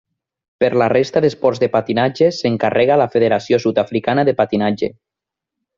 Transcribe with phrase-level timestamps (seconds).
[0.63, 4.95] Per la resta d'esports de patinatge s'encarrega la Federació Sud-africana de Patinatge.